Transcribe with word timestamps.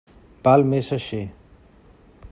Val 0.47 0.63
més 0.71 0.89
així. 0.97 1.21